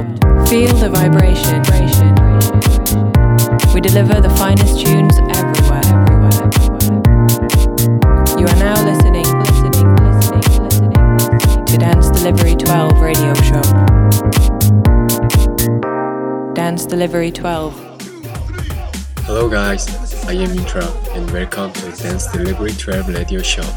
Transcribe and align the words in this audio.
Feel 0.00 0.74
the 0.76 0.88
vibration. 0.88 1.60
We 3.74 3.82
deliver 3.82 4.18
the 4.18 4.30
finest 4.38 4.80
tunes 4.80 5.18
everywhere. 5.36 5.84
You 8.40 8.46
are 8.46 8.56
now 8.56 8.82
listening, 8.82 9.26
listening, 9.40 9.94
listening, 10.00 10.40
listening 10.64 11.66
to 11.66 11.76
Dance 11.76 12.08
Delivery 12.08 12.56
12 12.56 12.98
radio 13.02 13.34
show. 13.42 13.60
Dance 16.54 16.86
Delivery 16.86 17.30
12. 17.30 17.78
Hello 19.26 19.50
guys, 19.50 19.86
I 20.24 20.32
am 20.32 20.48
Yunterra 20.48 20.90
and 21.14 21.30
welcome 21.30 21.74
to 21.74 21.92
Dance 22.02 22.26
Delivery 22.28 22.72
12 22.72 23.08
radio 23.08 23.42
show. 23.42 23.68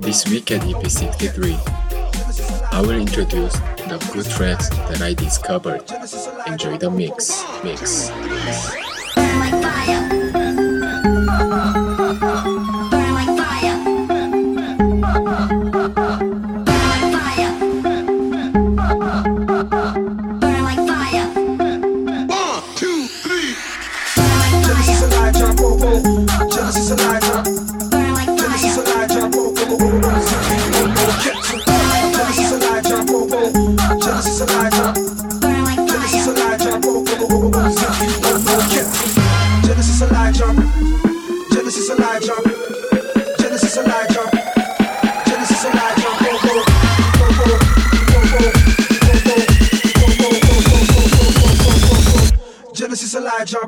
This 0.00 0.28
week 0.28 0.50
at 0.50 0.60
EP63, 0.60 1.54
I 2.74 2.80
will 2.82 2.90
introduce 2.90 3.58
good 4.16 4.30
tracks 4.30 4.70
that 4.70 5.02
I 5.02 5.12
discovered. 5.12 5.82
Enjoy 6.46 6.78
the 6.78 6.90
mix. 6.90 7.44
Mix. 7.62 8.08
Genesis 8.08 8.85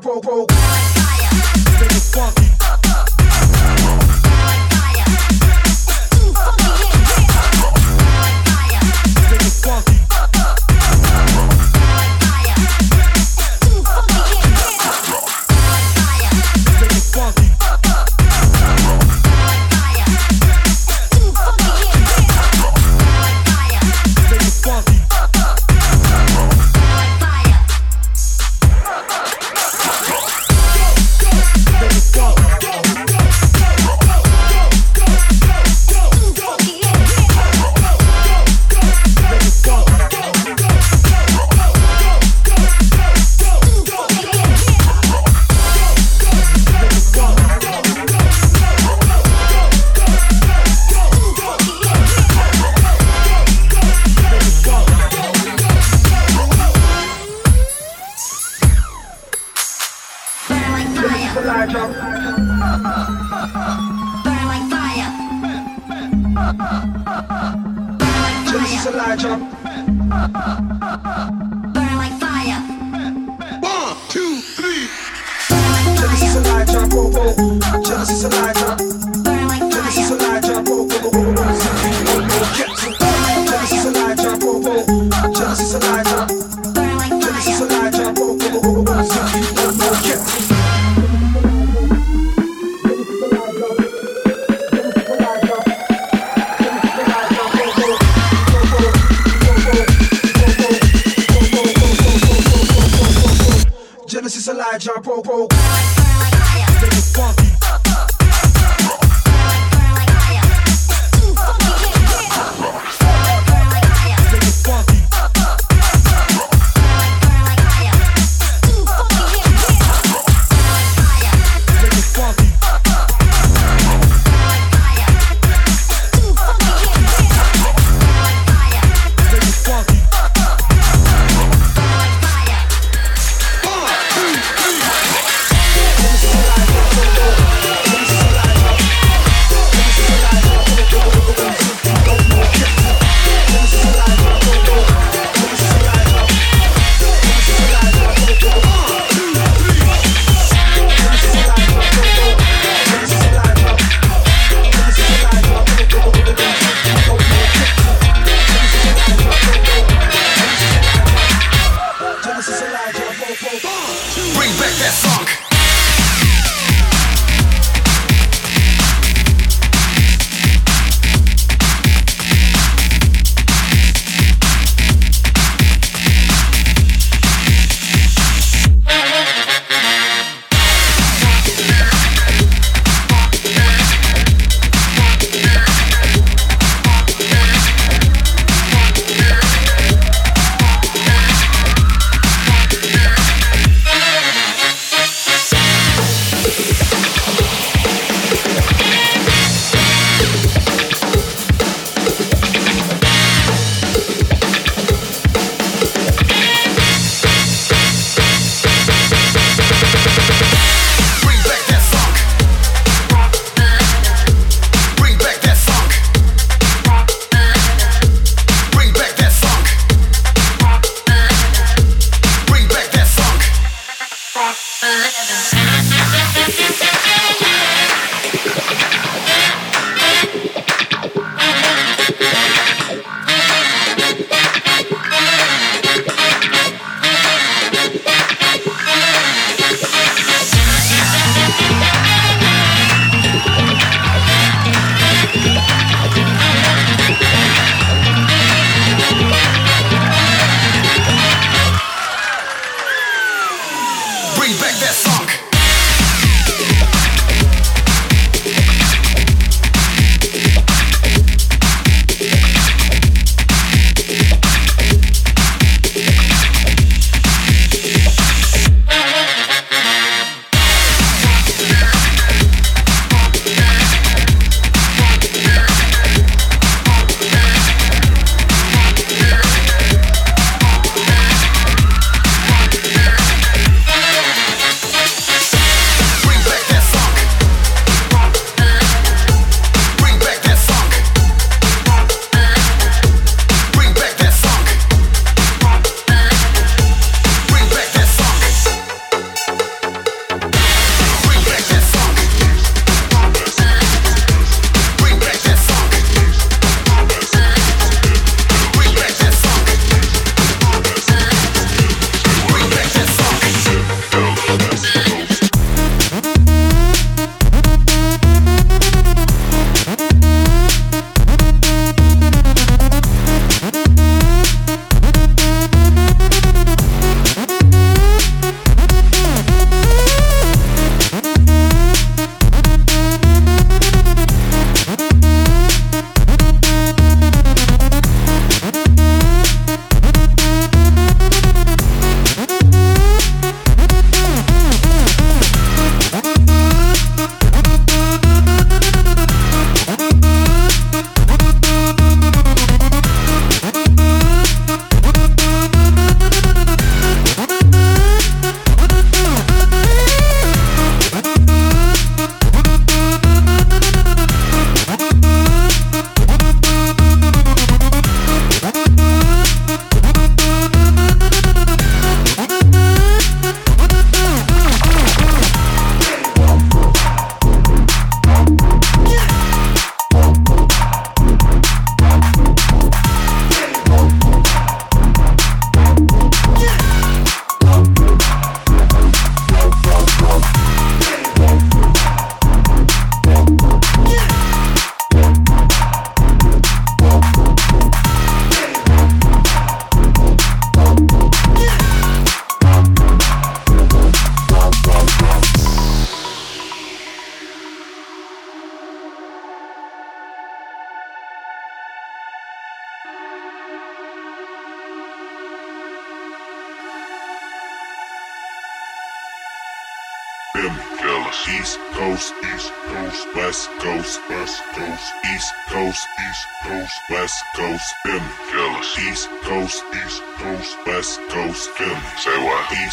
Pro 0.09 0.21
Pro. 0.23 0.59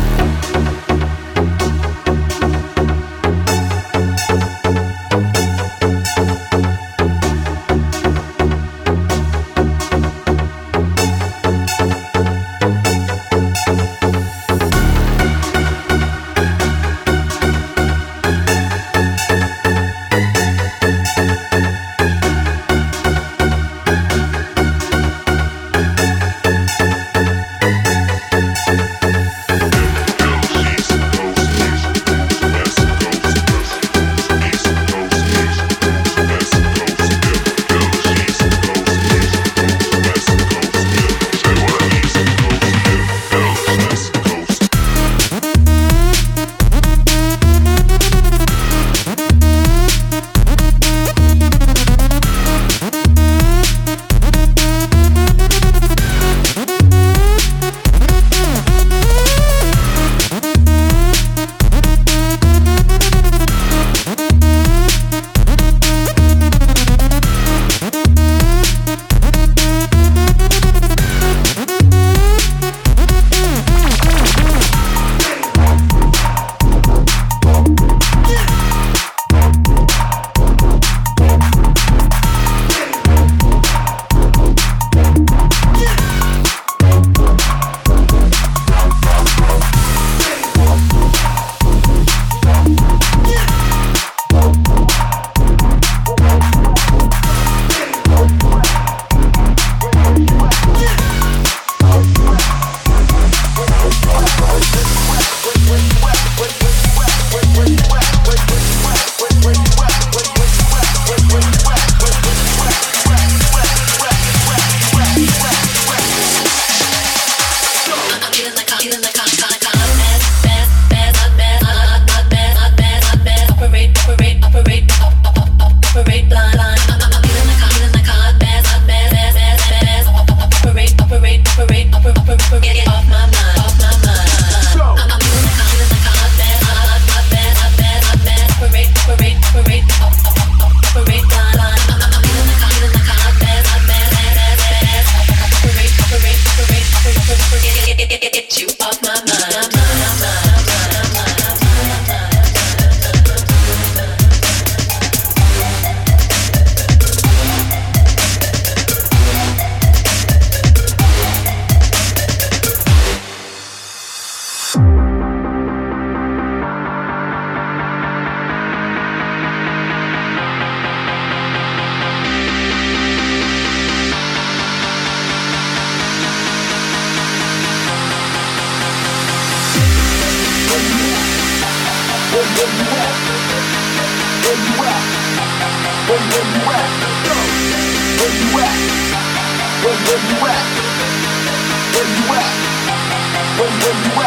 Go. 193.66 194.25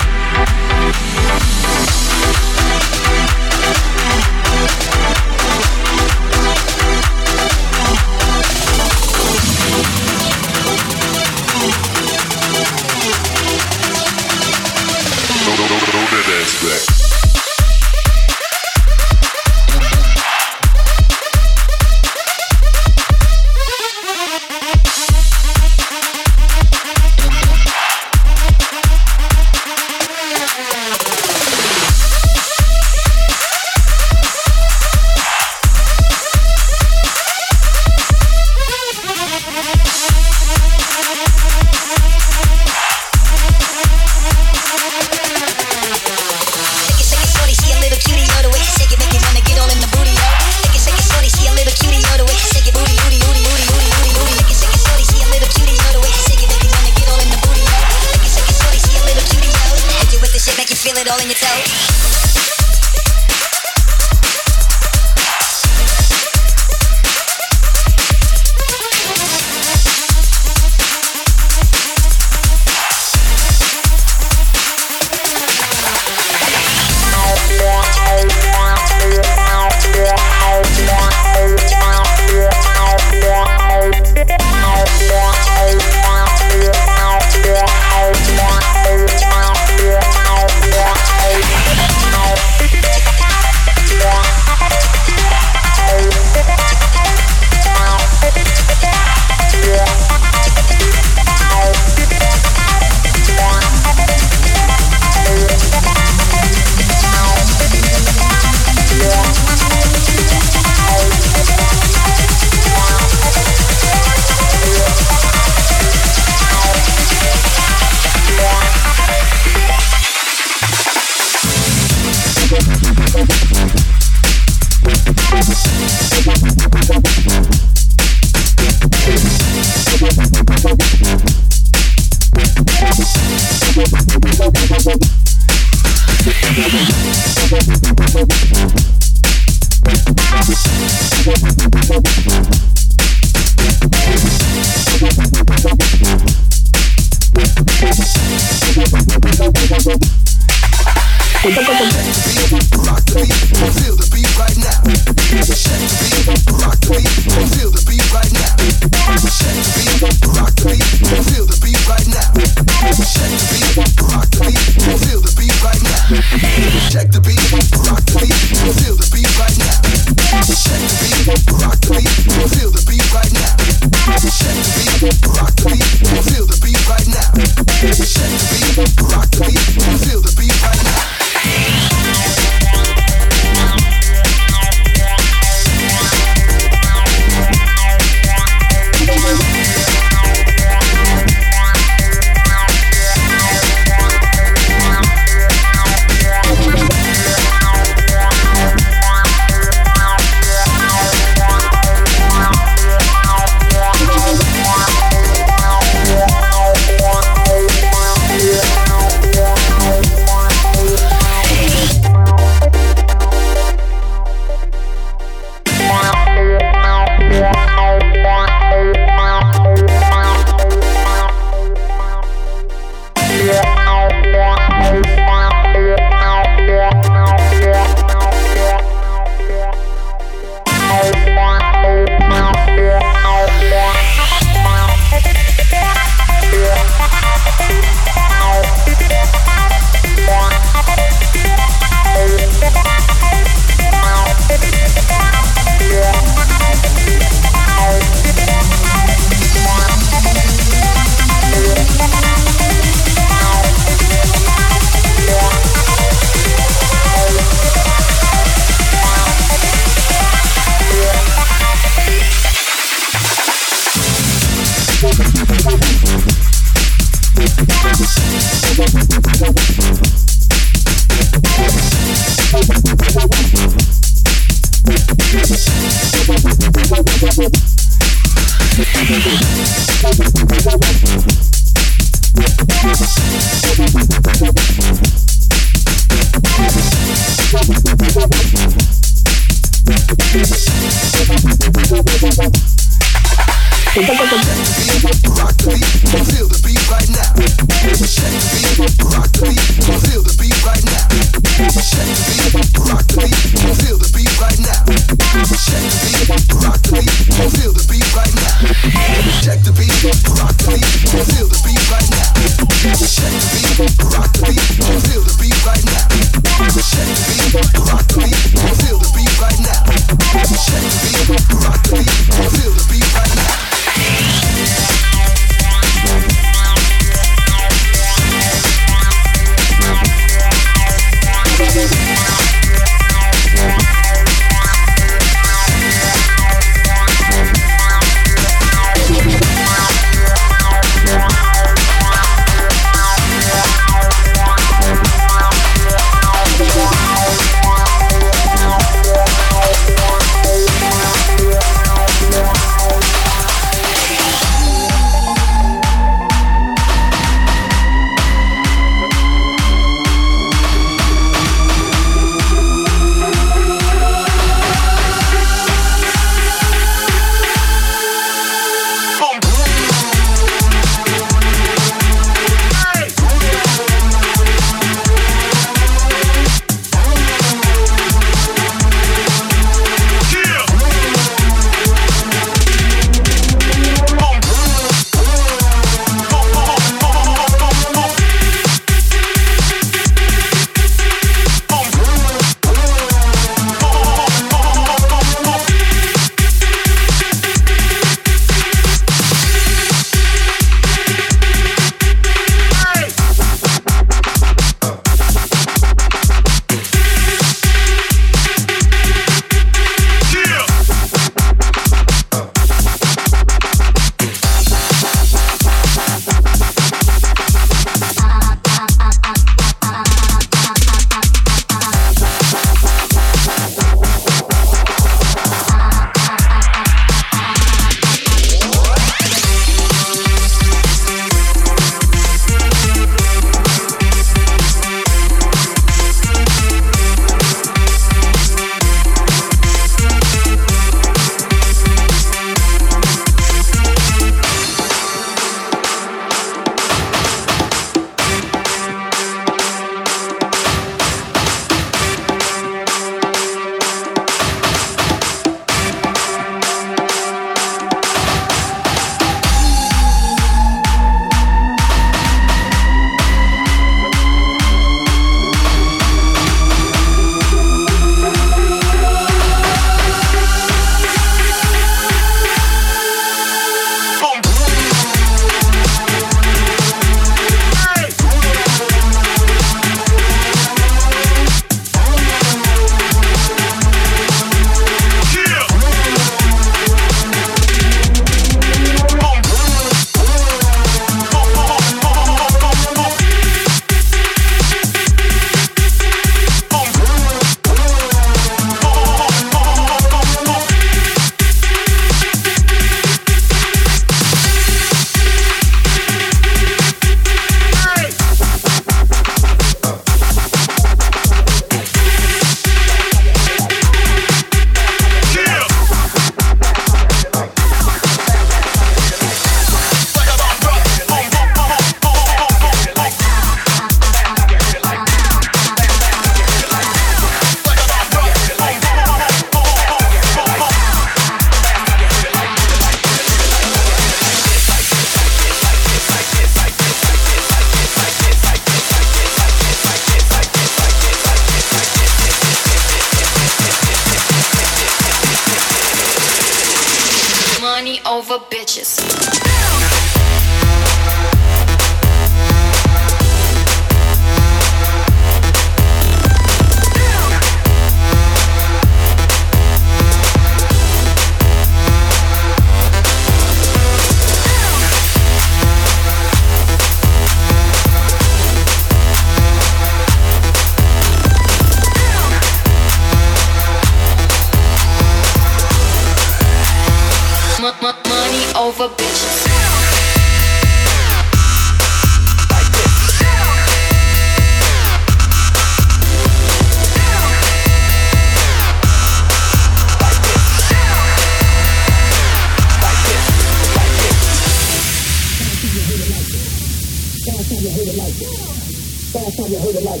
Time 599.34 599.50
you 599.50 599.58
heard 599.58 599.74
it 599.74 599.82
like 599.82 600.00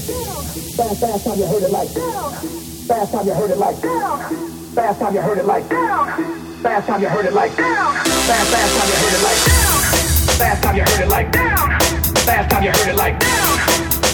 fast, 0.76 1.00
fast 1.00 1.24
time 1.24 1.38
you 1.38 1.46
heard 1.46 1.62
it 1.62 1.70
like 1.70 1.92
down 1.92 2.30
fast 2.86 3.10
time 3.10 3.26
you 3.26 3.34
heard 3.34 3.50
it 3.50 3.58
like 3.58 3.80
down 3.82 4.20
fast 4.70 5.00
time 5.00 5.14
you 5.14 5.20
heard 5.20 5.38
it 5.38 5.44
like 5.44 5.68
down 5.68 6.06
fast 6.62 6.86
time 6.86 7.02
you 7.02 7.08
heard 7.08 7.26
it 7.26 7.32
like 7.32 7.56
down 7.56 7.94
fast 8.22 8.50
fast 8.54 8.78
time 8.78 8.86
you 8.86 8.94
heard 8.94 9.14
it 9.14 9.22
like 9.26 9.42
down 9.42 9.82
fast 10.38 10.62
time 10.62 10.76
you 10.76 10.82
heard 10.82 11.02
it 11.02 11.08
like 11.08 11.32
down 11.32 11.70
fast 12.22 12.50
time 12.50 12.62
you 12.62 12.70
heard 12.70 12.88
it 12.88 12.94
like 12.94 13.18
down 13.18 13.58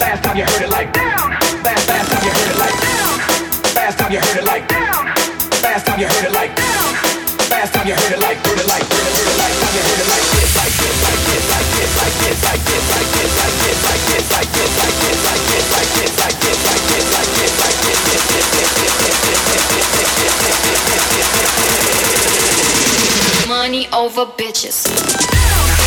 fast 0.01 0.25
time 0.25 0.37
you 0.39 0.45
heard 0.45 0.63
it 0.63 0.71
like 0.71 0.93
down 0.95 1.31
fast 1.61 1.87
fast 1.87 2.09
time 2.09 2.25
you 2.25 2.31
heard 2.33 2.49
it 2.49 2.59
like 2.59 2.81
down 2.81 3.19
fast 3.77 3.99
time 3.99 4.13
you 4.13 4.19
heard 4.19 4.39
it 4.39 4.45
like 4.45 4.69
down 4.69 5.07
fast 5.61 5.87
time 5.87 6.01
you 6.01 6.07
heard 6.07 6.25
it 6.25 6.33
like 6.33 7.12
Money 23.49 23.87
over 23.93 24.25
bitches. 24.25 25.82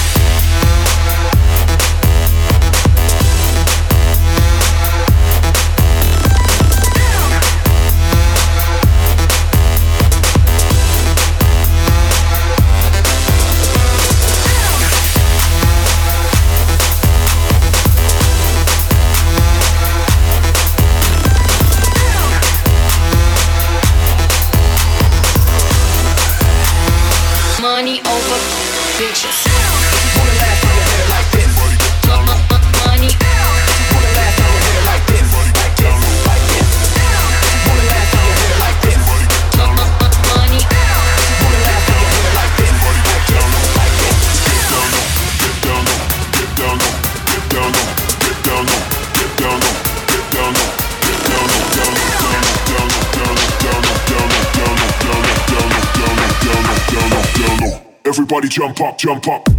Everybody 58.18 58.48
jump 58.48 58.80
up, 58.80 58.98
jump 58.98 59.28
up. 59.28 59.55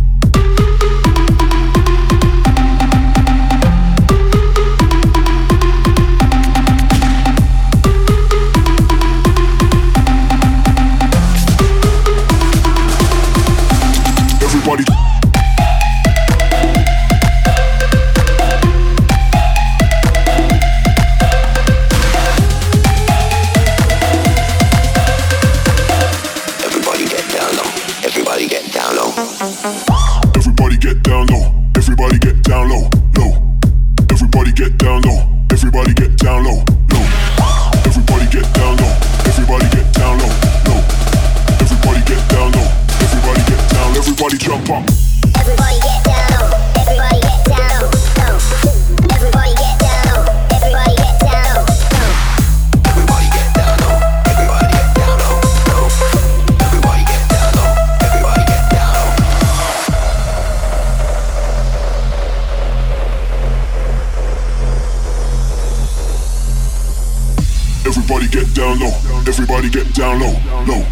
Everybody 67.86 68.26
get 68.26 68.52
down 68.52 68.80
low. 68.80 68.90
Everybody 69.28 69.70
get 69.70 69.94
down 69.94 70.18
low. 70.18 70.34
Low. 70.66 70.82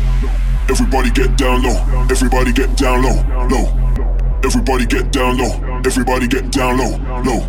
Everybody 0.70 1.10
get 1.10 1.36
down 1.36 1.60
low. 1.64 1.74
Everybody 2.08 2.52
get 2.52 2.76
down 2.76 3.02
low. 3.02 3.18
Low. 3.50 3.66
Everybody 4.44 4.86
get 4.86 5.10
down 5.10 5.36
low. 5.36 5.50
Everybody 5.84 6.28
get 6.28 6.52
down 6.52 6.78
low. 6.78 6.94
Low. 7.26 7.42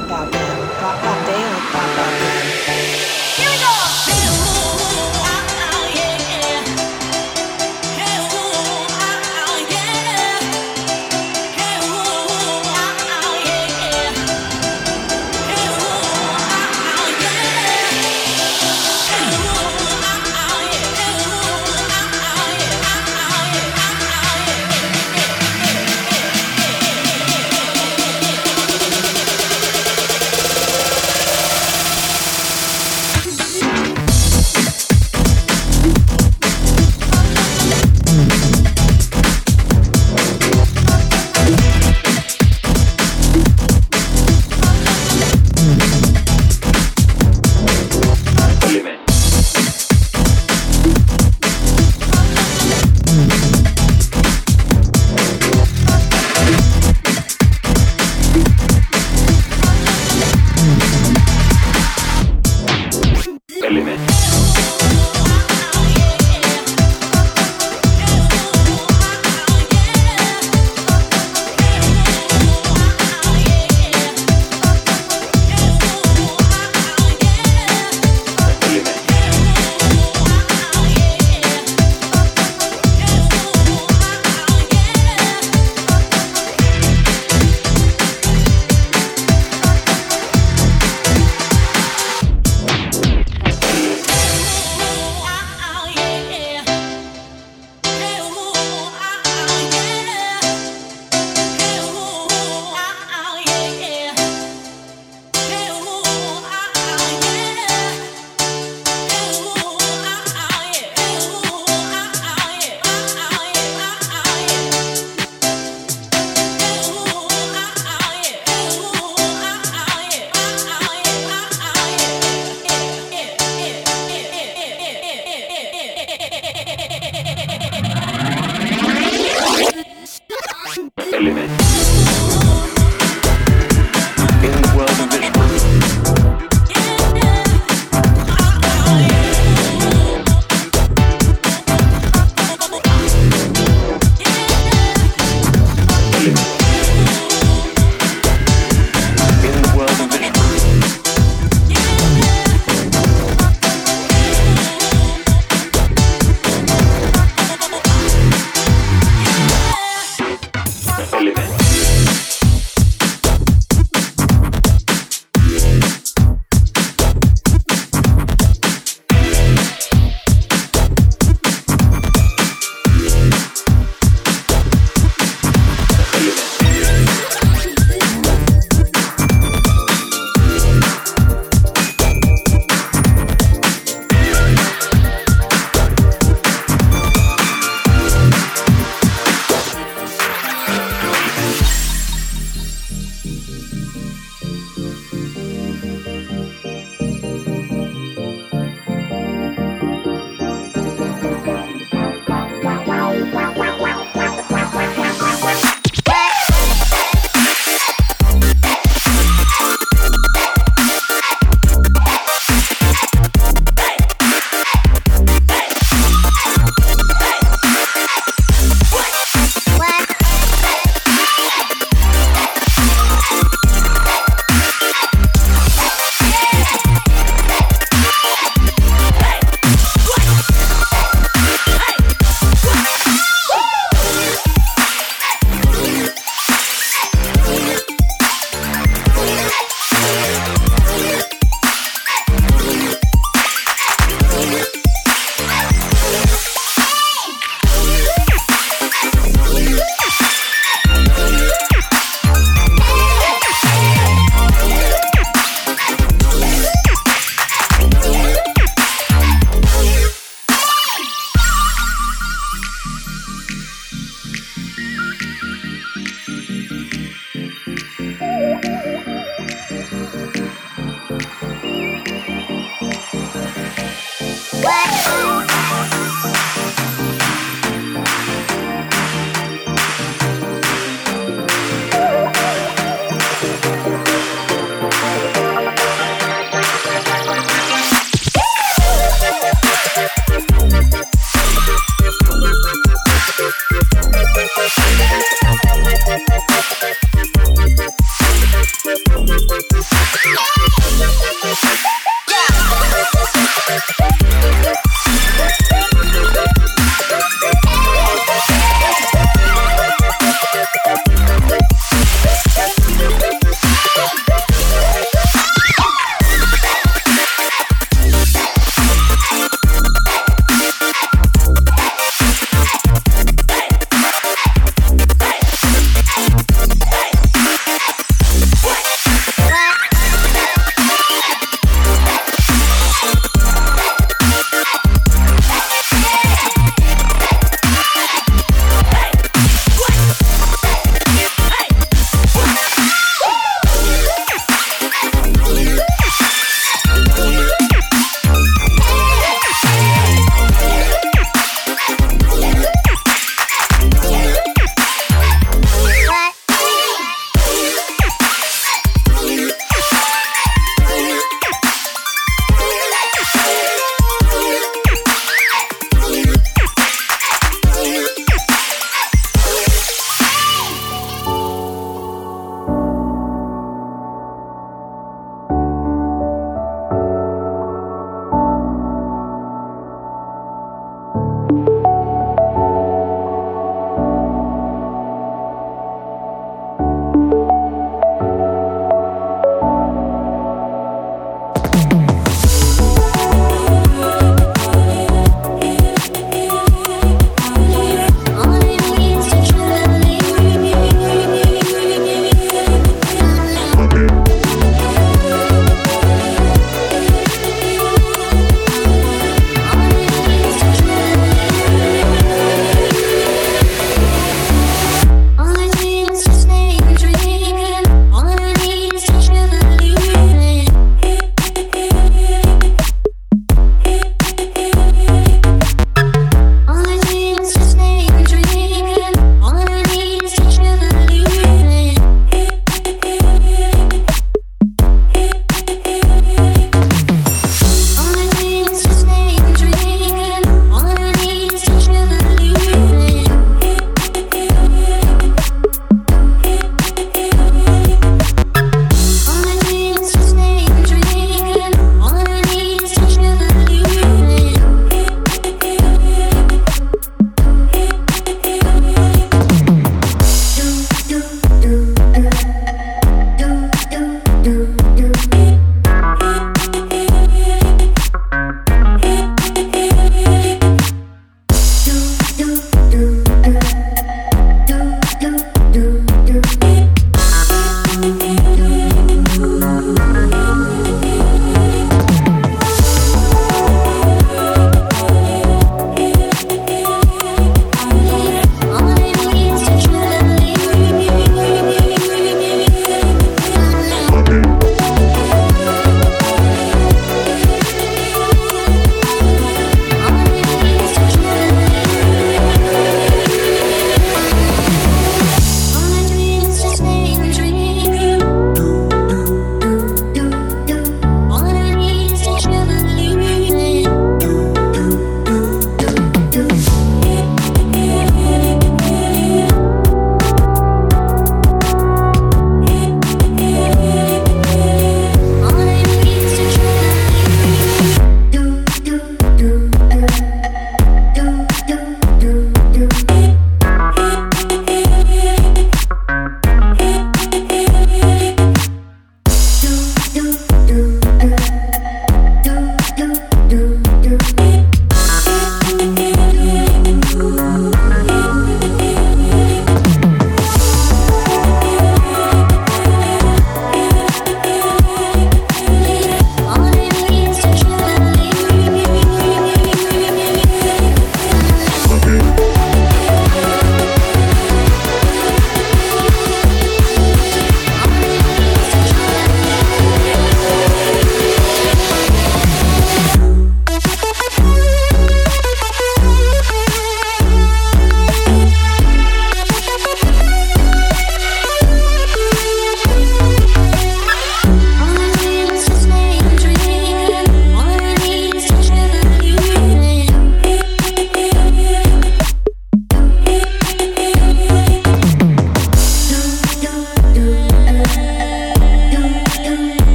papapá, 0.00 0.38
papapé, 0.80 1.38
papapé. 1.72 2.39